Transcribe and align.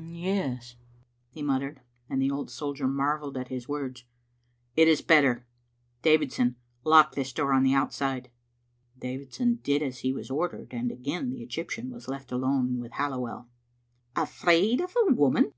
''Yes," 0.00 0.76
he 1.28 1.42
muttered, 1.42 1.80
and 2.08 2.22
the 2.22 2.30
old 2.30 2.52
soldier 2.52 2.86
marvelled 2.86 3.36
at 3.36 3.48
his 3.48 3.68
words, 3.68 4.04
"it 4.76 4.86
is 4.86 5.00
better. 5.02 5.44
Davidson, 6.02 6.54
lock 6.84 7.16
this 7.16 7.32
door 7.32 7.52
on 7.52 7.64
the 7.64 7.74
outside." 7.74 8.30
Davidson 9.00 9.56
did 9.64 9.82
as 9.82 9.98
he 10.02 10.12
was 10.12 10.30
ordered, 10.30 10.72
and 10.72 10.92
again 10.92 11.30
the 11.30 11.44
Egyp 11.44 11.70
tian 11.70 11.90
was 11.90 12.06
left 12.06 12.30
alone 12.30 12.78
with 12.78 12.92
Halliwell. 12.92 13.48
"Afraid 14.14 14.80
of 14.80 14.94
a 15.04 15.12
woman!" 15.12 15.52